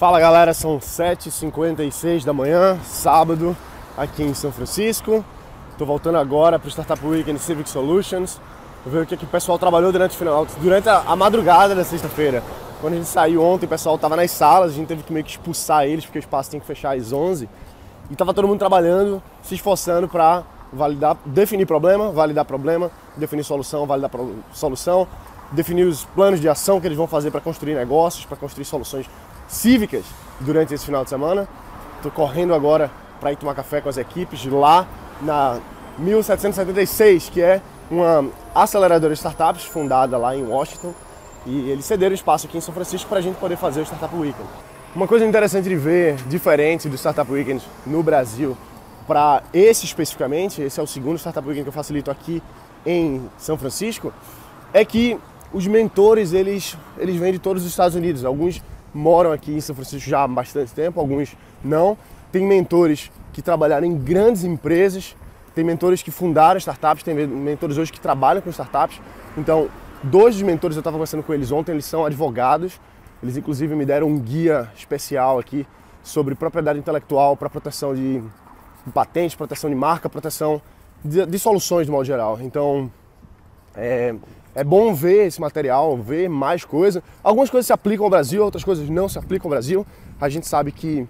Fala 0.00 0.18
galera, 0.18 0.54
são 0.54 0.78
7h56 0.78 2.24
da 2.24 2.32
manhã, 2.32 2.78
sábado, 2.82 3.54
aqui 3.98 4.22
em 4.22 4.32
São 4.32 4.50
Francisco. 4.50 5.22
Estou 5.72 5.86
voltando 5.86 6.16
agora 6.16 6.58
para 6.58 6.68
o 6.68 6.70
Startup 6.70 7.06
Weekend 7.06 7.38
Civic 7.38 7.68
Solutions. 7.68 8.40
Vou 8.82 8.94
ver 8.94 9.02
o 9.02 9.06
que, 9.06 9.14
que 9.14 9.24
o 9.24 9.28
pessoal 9.28 9.58
trabalhou 9.58 9.92
durante, 9.92 10.16
final, 10.16 10.46
durante 10.58 10.88
a, 10.88 11.00
a 11.00 11.14
madrugada 11.14 11.74
da 11.74 11.84
sexta-feira. 11.84 12.42
Quando 12.80 12.94
a 12.94 12.96
gente 12.96 13.08
saiu 13.08 13.42
ontem, 13.42 13.66
o 13.66 13.68
pessoal 13.68 13.96
estava 13.96 14.16
nas 14.16 14.30
salas, 14.30 14.72
a 14.72 14.74
gente 14.74 14.88
teve 14.88 15.02
que 15.02 15.12
meio 15.12 15.22
que 15.22 15.32
expulsar 15.32 15.84
eles, 15.84 16.06
porque 16.06 16.18
o 16.18 16.20
espaço 16.20 16.50
tem 16.50 16.58
que 16.58 16.66
fechar 16.66 16.96
às 16.96 17.12
11 17.12 17.46
E 18.08 18.12
estava 18.14 18.32
todo 18.32 18.48
mundo 18.48 18.58
trabalhando, 18.58 19.22
se 19.42 19.54
esforçando 19.54 20.08
para 20.08 20.44
validar, 20.72 21.18
definir 21.26 21.66
problema, 21.66 22.10
validar 22.10 22.46
problema, 22.46 22.90
definir 23.18 23.44
solução, 23.44 23.84
validar 23.84 24.08
pro, 24.08 24.34
solução, 24.50 25.06
definir 25.52 25.84
os 25.84 26.06
planos 26.06 26.40
de 26.40 26.48
ação 26.48 26.80
que 26.80 26.86
eles 26.86 26.96
vão 26.96 27.06
fazer 27.06 27.30
para 27.30 27.42
construir 27.42 27.74
negócios, 27.74 28.24
para 28.24 28.38
construir 28.38 28.64
soluções 28.64 29.04
cívicas 29.50 30.04
durante 30.38 30.72
esse 30.72 30.86
final 30.86 31.04
de 31.04 31.10
semana. 31.10 31.48
Estou 31.96 32.10
correndo 32.10 32.54
agora 32.54 32.90
para 33.20 33.32
ir 33.32 33.36
tomar 33.36 33.54
café 33.54 33.80
com 33.80 33.88
as 33.88 33.98
equipes 33.98 34.46
lá 34.46 34.86
na 35.20 35.58
1776, 35.98 37.28
que 37.28 37.42
é 37.42 37.60
uma 37.90 38.30
aceleradora 38.54 39.12
de 39.12 39.18
startups 39.18 39.64
fundada 39.64 40.16
lá 40.16 40.34
em 40.34 40.44
Washington. 40.44 40.94
E 41.44 41.70
eles 41.70 41.84
cederam 41.84 42.14
espaço 42.14 42.46
aqui 42.46 42.56
em 42.56 42.60
São 42.60 42.72
Francisco 42.72 43.08
para 43.08 43.18
a 43.18 43.22
gente 43.22 43.36
poder 43.36 43.56
fazer 43.56 43.80
o 43.80 43.82
Startup 43.82 44.14
Weekend. 44.14 44.48
Uma 44.94 45.06
coisa 45.06 45.24
interessante 45.26 45.68
de 45.68 45.76
ver, 45.76 46.16
diferente 46.28 46.88
do 46.88 46.96
Startup 46.96 47.30
Weekend 47.30 47.62
no 47.86 48.02
Brasil, 48.02 48.56
para 49.06 49.42
esse 49.52 49.84
especificamente, 49.84 50.62
esse 50.62 50.78
é 50.78 50.82
o 50.82 50.86
segundo 50.86 51.18
Startup 51.18 51.46
Weekend 51.46 51.64
que 51.64 51.68
eu 51.68 51.72
facilito 51.72 52.10
aqui 52.10 52.42
em 52.86 53.28
São 53.38 53.56
Francisco, 53.56 54.12
é 54.72 54.84
que 54.84 55.18
os 55.52 55.66
mentores 55.66 56.32
eles, 56.32 56.76
eles 56.98 57.16
vêm 57.16 57.32
de 57.32 57.38
todos 57.38 57.62
os 57.64 57.68
Estados 57.68 57.96
Unidos. 57.96 58.24
Alguns 58.24 58.62
moram 58.92 59.32
aqui 59.32 59.52
em 59.52 59.60
São 59.60 59.74
Francisco 59.74 60.08
já 60.08 60.24
há 60.24 60.28
bastante 60.28 60.72
tempo, 60.72 61.00
alguns 61.00 61.36
não. 61.62 61.96
Tem 62.32 62.44
mentores 62.44 63.10
que 63.32 63.42
trabalharam 63.42 63.86
em 63.86 63.96
grandes 63.96 64.44
empresas, 64.44 65.16
tem 65.54 65.64
mentores 65.64 66.02
que 66.02 66.10
fundaram 66.10 66.58
startups, 66.58 67.02
tem 67.02 67.14
mentores 67.14 67.76
hoje 67.76 67.92
que 67.92 68.00
trabalham 68.00 68.40
com 68.40 68.50
startups. 68.50 69.00
Então, 69.36 69.68
dois 70.02 70.34
dos 70.34 70.42
mentores 70.42 70.76
eu 70.76 70.80
estava 70.80 70.94
conversando 70.94 71.22
com 71.22 71.34
eles 71.34 71.50
ontem, 71.50 71.72
eles 71.72 71.84
são 71.84 72.04
advogados. 72.04 72.80
Eles 73.22 73.36
inclusive 73.36 73.74
me 73.74 73.84
deram 73.84 74.06
um 74.06 74.18
guia 74.18 74.70
especial 74.74 75.38
aqui 75.38 75.66
sobre 76.02 76.34
propriedade 76.34 76.78
intelectual 76.78 77.36
para 77.36 77.50
proteção 77.50 77.94
de 77.94 78.22
patentes, 78.94 79.34
proteção 79.34 79.68
de 79.68 79.76
marca, 79.76 80.08
proteção 80.08 80.62
de, 81.04 81.26
de 81.26 81.38
soluções 81.38 81.86
de 81.86 81.92
modo 81.92 82.04
geral. 82.04 82.38
Então, 82.40 82.90
é, 83.74 84.14
é 84.54 84.64
bom 84.64 84.92
ver 84.92 85.26
esse 85.26 85.40
material, 85.40 85.96
ver 85.96 86.28
mais 86.28 86.64
coisas. 86.64 87.02
Algumas 87.22 87.50
coisas 87.50 87.66
se 87.66 87.72
aplicam 87.72 88.04
ao 88.04 88.10
Brasil, 88.10 88.42
outras 88.42 88.64
coisas 88.64 88.88
não 88.88 89.08
se 89.08 89.18
aplicam 89.18 89.46
ao 89.46 89.50
Brasil. 89.50 89.86
A 90.20 90.28
gente 90.28 90.46
sabe 90.46 90.72
que 90.72 91.06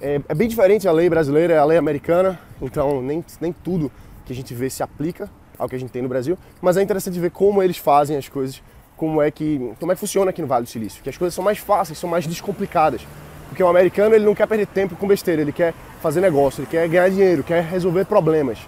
é, 0.00 0.20
é 0.28 0.34
bem 0.34 0.48
diferente 0.48 0.86
a 0.86 0.92
lei 0.92 1.08
brasileira 1.08 1.54
e 1.54 1.56
a 1.56 1.64
lei 1.64 1.78
americana, 1.78 2.38
então 2.60 3.00
nem, 3.00 3.24
nem 3.40 3.52
tudo 3.52 3.90
que 4.26 4.32
a 4.32 4.36
gente 4.36 4.52
vê 4.52 4.68
se 4.68 4.82
aplica 4.82 5.30
ao 5.58 5.68
que 5.68 5.76
a 5.76 5.78
gente 5.78 5.90
tem 5.90 6.02
no 6.02 6.08
Brasil. 6.08 6.36
Mas 6.60 6.76
é 6.76 6.82
interessante 6.82 7.18
ver 7.18 7.30
como 7.30 7.62
eles 7.62 7.78
fazem 7.78 8.16
as 8.16 8.28
coisas, 8.28 8.62
como 8.96 9.22
é 9.22 9.30
que, 9.30 9.72
como 9.78 9.92
é 9.92 9.94
que 9.94 10.00
funciona 10.00 10.30
aqui 10.30 10.42
no 10.42 10.48
Vale 10.48 10.64
do 10.64 10.68
Silício. 10.68 11.02
Que 11.02 11.10
as 11.10 11.16
coisas 11.16 11.34
são 11.34 11.44
mais 11.44 11.58
fáceis, 11.58 11.98
são 11.98 12.10
mais 12.10 12.26
descomplicadas. 12.26 13.06
Porque 13.48 13.62
o 13.62 13.68
americano 13.68 14.14
ele 14.14 14.24
não 14.24 14.34
quer 14.34 14.46
perder 14.46 14.66
tempo 14.66 14.96
com 14.96 15.06
besteira, 15.06 15.42
ele 15.42 15.52
quer 15.52 15.74
fazer 16.00 16.20
negócio, 16.20 16.60
ele 16.62 16.68
quer 16.68 16.88
ganhar 16.88 17.08
dinheiro, 17.10 17.44
quer 17.44 17.62
resolver 17.62 18.06
problemas. 18.06 18.58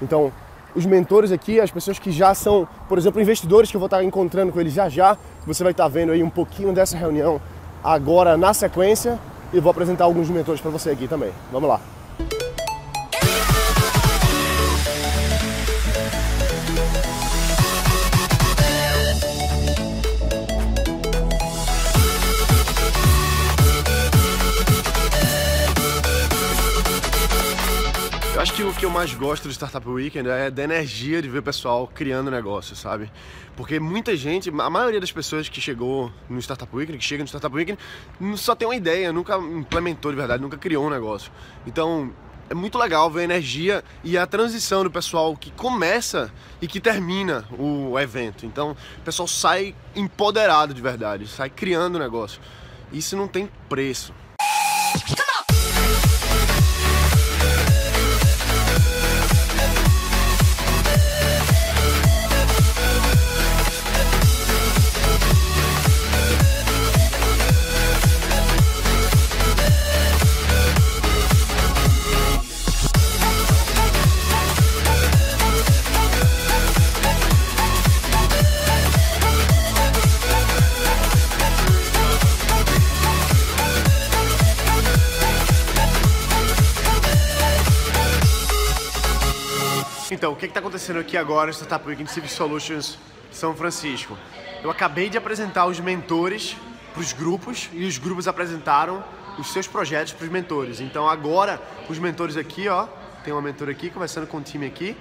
Então, 0.00 0.32
os 0.74 0.86
mentores 0.86 1.30
aqui, 1.30 1.60
as 1.60 1.70
pessoas 1.70 1.98
que 1.98 2.10
já 2.10 2.34
são, 2.34 2.66
por 2.88 2.98
exemplo, 2.98 3.20
investidores 3.20 3.70
que 3.70 3.76
eu 3.76 3.80
vou 3.80 3.86
estar 3.86 4.02
encontrando 4.02 4.52
com 4.52 4.60
eles 4.60 4.72
já 4.72 4.88
já. 4.88 5.16
Você 5.46 5.62
vai 5.62 5.72
estar 5.72 5.88
vendo 5.88 6.12
aí 6.12 6.22
um 6.22 6.30
pouquinho 6.30 6.72
dessa 6.72 6.96
reunião 6.96 7.40
agora 7.82 8.36
na 8.36 8.54
sequência 8.54 9.18
e 9.52 9.60
vou 9.60 9.70
apresentar 9.70 10.04
alguns 10.04 10.28
mentores 10.28 10.60
para 10.60 10.70
você 10.70 10.90
aqui 10.90 11.06
também. 11.06 11.30
Vamos 11.50 11.68
lá. 11.68 11.80
Acho 28.52 28.56
que 28.56 28.62
o 28.64 28.74
que 28.74 28.84
eu 28.84 28.90
mais 28.90 29.14
gosto 29.14 29.48
do 29.48 29.54
Startup 29.54 29.88
Weekend 29.88 30.28
é 30.28 30.50
da 30.50 30.62
energia 30.62 31.22
de 31.22 31.28
ver 31.28 31.38
o 31.38 31.42
pessoal 31.42 31.86
criando 31.86 32.30
negócio, 32.30 32.76
sabe? 32.76 33.10
Porque 33.56 33.80
muita 33.80 34.14
gente, 34.14 34.50
a 34.50 34.68
maioria 34.68 35.00
das 35.00 35.10
pessoas 35.10 35.48
que 35.48 35.58
chegou 35.58 36.12
no 36.28 36.38
Startup 36.38 36.68
Weekend, 36.76 36.98
que 36.98 37.04
chega 37.04 37.22
no 37.22 37.26
Startup 37.28 37.54
Weekend, 37.54 37.78
só 38.36 38.54
tem 38.54 38.68
uma 38.68 38.76
ideia, 38.76 39.10
nunca 39.10 39.38
implementou 39.38 40.10
de 40.10 40.18
verdade, 40.18 40.42
nunca 40.42 40.58
criou 40.58 40.86
um 40.86 40.90
negócio. 40.90 41.32
Então, 41.66 42.12
é 42.50 42.54
muito 42.54 42.76
legal 42.76 43.10
ver 43.10 43.20
a 43.20 43.24
energia 43.24 43.82
e 44.04 44.18
a 44.18 44.26
transição 44.26 44.84
do 44.84 44.90
pessoal 44.90 45.34
que 45.34 45.50
começa 45.52 46.30
e 46.60 46.66
que 46.66 46.78
termina 46.78 47.46
o 47.58 47.98
evento. 47.98 48.44
Então, 48.44 48.72
o 48.98 49.00
pessoal 49.02 49.26
sai 49.26 49.74
empoderado 49.96 50.74
de 50.74 50.82
verdade, 50.82 51.26
sai 51.26 51.48
criando 51.48 51.96
o 51.96 51.98
negócio. 51.98 52.38
Isso 52.92 53.16
não 53.16 53.26
tem 53.26 53.48
preço. 53.66 54.12
Então, 90.10 90.32
o 90.32 90.36
que 90.36 90.46
está 90.46 90.60
acontecendo 90.60 90.98
aqui 90.98 91.16
agora 91.16 91.46
no 91.46 91.52
Startup 91.52 91.86
Weekend 91.86 92.10
Civic 92.10 92.32
Solutions 92.32 92.98
São 93.30 93.54
Francisco? 93.54 94.18
Eu 94.62 94.70
acabei 94.70 95.08
de 95.08 95.16
apresentar 95.16 95.66
os 95.66 95.78
mentores 95.78 96.56
para 96.92 97.00
os 97.00 97.12
grupos 97.12 97.70
e 97.72 97.84
os 97.84 97.98
grupos 97.98 98.26
apresentaram 98.26 99.02
os 99.38 99.52
seus 99.52 99.66
projetos 99.66 100.12
para 100.12 100.24
os 100.24 100.30
mentores. 100.30 100.80
Então 100.80 101.08
agora 101.08 101.60
os 101.88 101.98
mentores 101.98 102.36
aqui, 102.36 102.68
ó, 102.68 102.86
tem 103.24 103.32
uma 103.32 103.40
mentora 103.40 103.70
aqui 103.70 103.90
conversando 103.90 104.26
com 104.26 104.38
o 104.38 104.42
time 104.42 104.66
aqui 104.66 104.96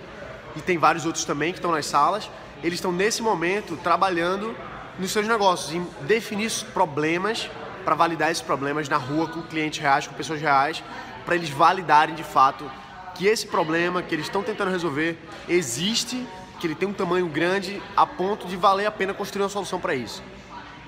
e 0.56 0.62
tem 0.62 0.78
vários 0.78 1.06
outros 1.06 1.26
também 1.26 1.52
que 1.52 1.58
estão 1.58 1.72
nas 1.72 1.86
salas. 1.86 2.30
Eles 2.64 2.76
estão 2.76 2.92
nesse 2.92 3.22
momento 3.22 3.76
trabalhando 3.78 4.56
nos 5.00 5.12
seus 5.12 5.28
negócios, 5.28 5.74
em 5.74 5.86
definir 6.02 6.52
problemas 6.74 7.50
para 7.84 7.96
validar 7.96 8.30
esses 8.30 8.44
problemas 8.44 8.88
na 8.88 8.98
rua 8.98 9.28
com 9.28 9.42
clientes 9.42 9.80
reais, 9.80 10.06
com 10.06 10.14
pessoas 10.14 10.40
reais, 10.40 10.84
para 11.26 11.36
eles 11.36 11.50
validarem 11.50 12.14
de 12.14 12.24
fato 12.24 12.70
que 13.16 13.28
esse 13.28 13.48
problema 13.48 14.02
que 14.02 14.16
eles 14.16 14.26
estão 14.26 14.44
tentando 14.44 14.72
resolver 14.72 15.18
existe, 15.48 16.26
que 16.60 16.68
ele 16.68 16.76
tem 16.76 16.88
um 16.88 16.94
tamanho 16.94 17.28
grande 17.28 17.82
a 17.96 18.06
ponto 18.06 18.48
de 18.48 18.56
valer 18.56 18.86
a 18.86 18.92
pena 18.92 19.14
construir 19.14 19.44
uma 19.44 19.50
solução 19.50 19.80
para 19.80 19.96
isso. 19.96 20.24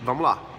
Vamos 0.03 0.23
lá. 0.23 0.52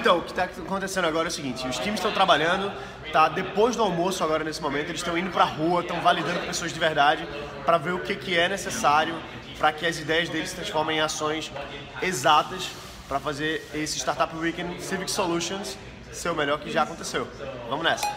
Então, 0.00 0.16
o 0.16 0.22
que 0.22 0.30
está 0.30 0.44
acontecendo 0.44 1.04
agora 1.06 1.28
é 1.28 1.30
o 1.30 1.30
seguinte: 1.30 1.68
os 1.68 1.76
times 1.76 1.96
estão 1.96 2.10
trabalhando, 2.10 2.72
tá? 3.12 3.28
Depois 3.28 3.76
do 3.76 3.82
almoço, 3.82 4.24
agora 4.24 4.42
nesse 4.42 4.62
momento, 4.62 4.88
eles 4.88 5.02
estão 5.02 5.16
indo 5.16 5.30
para 5.30 5.44
a 5.44 5.46
rua, 5.46 5.82
estão 5.82 6.00
validando 6.00 6.40
pessoas 6.40 6.72
de 6.72 6.80
verdade 6.80 7.28
para 7.66 7.76
ver 7.76 7.92
o 7.92 7.98
que, 7.98 8.14
que 8.14 8.34
é 8.36 8.48
necessário 8.48 9.14
para 9.58 9.72
que 9.72 9.84
as 9.84 9.98
ideias 9.98 10.30
deles 10.30 10.48
se 10.48 10.56
transformem 10.56 10.96
em 10.96 11.00
ações 11.02 11.52
exatas 12.00 12.70
para 13.06 13.20
fazer 13.20 13.62
esse 13.74 13.98
Startup 13.98 14.34
Weekend 14.34 14.82
Civic 14.82 15.10
Solutions 15.10 15.76
ser 16.10 16.30
o 16.30 16.34
melhor 16.34 16.58
que 16.58 16.72
já 16.72 16.82
aconteceu. 16.84 17.28
Vamos 17.68 17.84
nessa! 17.84 18.08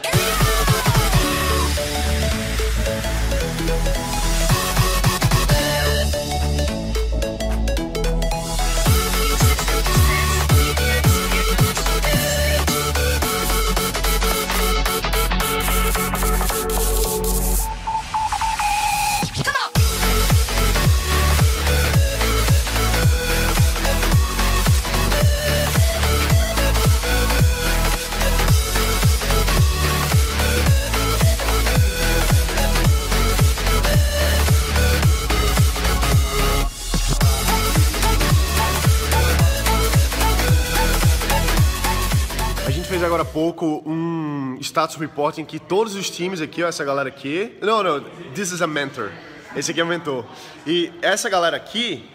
Agora 43.14 43.22
há 43.22 43.32
pouco 43.32 43.84
um 43.86 44.58
status 44.60 44.96
report 44.96 45.38
em 45.38 45.46
que 45.46 45.60
todos 45.60 45.94
os 45.94 46.10
times 46.10 46.42
aqui, 46.42 46.64
ó, 46.64 46.68
essa 46.68 46.84
galera 46.84 47.08
aqui. 47.08 47.56
Não, 47.62 47.84
não, 47.84 48.02
this 48.34 48.52
is 48.52 48.60
a 48.60 48.66
mentor. 48.66 49.12
Esse 49.56 49.70
aqui 49.70 49.80
é 49.80 49.84
o 49.84 49.88
mentor. 49.88 50.26
E 50.66 50.92
essa 51.00 51.30
galera 51.30 51.56
aqui, 51.56 52.10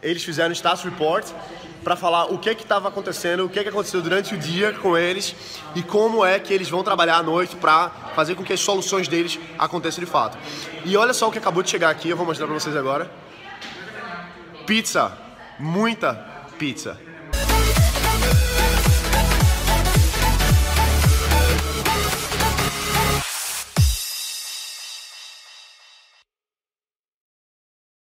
eles 0.00 0.22
fizeram 0.22 0.52
status 0.52 0.84
report 0.84 1.26
para 1.82 1.96
falar 1.96 2.26
o 2.26 2.38
que 2.38 2.54
que 2.54 2.62
estava 2.62 2.86
acontecendo, 2.86 3.44
o 3.44 3.48
que 3.48 3.60
que 3.60 3.68
aconteceu 3.68 4.00
durante 4.00 4.36
o 4.36 4.38
dia 4.38 4.72
com 4.74 4.96
eles 4.96 5.34
e 5.74 5.82
como 5.82 6.24
é 6.24 6.38
que 6.38 6.54
eles 6.54 6.68
vão 6.68 6.84
trabalhar 6.84 7.16
à 7.16 7.22
noite 7.24 7.56
para 7.56 7.88
fazer 8.14 8.36
com 8.36 8.44
que 8.44 8.52
as 8.52 8.60
soluções 8.60 9.08
deles 9.08 9.40
aconteçam 9.58 10.04
de 10.04 10.08
fato. 10.08 10.38
E 10.84 10.96
olha 10.96 11.12
só 11.12 11.26
o 11.26 11.32
que 11.32 11.38
acabou 11.38 11.64
de 11.64 11.70
chegar 11.70 11.90
aqui, 11.90 12.08
eu 12.08 12.16
vou 12.16 12.24
mostrar 12.24 12.46
para 12.46 12.54
vocês 12.54 12.76
agora. 12.76 13.10
Pizza, 14.64 15.10
muita 15.58 16.14
pizza. 16.56 16.96